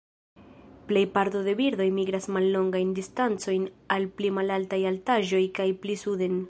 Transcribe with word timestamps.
Plej 0.91 1.03
parto 1.17 1.41
de 1.49 1.53
birdoj 1.59 1.87
migras 1.99 2.27
mallongajn 2.37 2.97
distancojn 3.01 3.69
al 3.97 4.11
pli 4.19 4.35
malaltaj 4.41 4.85
altaĵoj 4.93 5.45
kaj 5.61 5.73
pli 5.85 6.05
suden. 6.07 6.39